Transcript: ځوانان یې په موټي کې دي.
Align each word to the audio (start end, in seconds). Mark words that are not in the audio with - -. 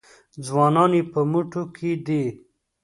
ځوانان 0.45 0.91
یې 0.97 1.03
په 1.11 1.19
موټي 1.31 1.61
کې 1.75 1.91
دي. 2.05 2.23